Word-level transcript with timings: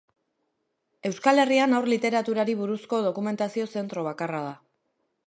Euskal 1.09 1.41
Herrian 1.43 1.77
haur 1.79 1.87
literaturari 1.93 2.55
buruzko 2.63 3.03
dokumentazio 3.09 3.69
zentro 3.75 4.07
bakarra 4.09 4.41
da. 4.49 4.57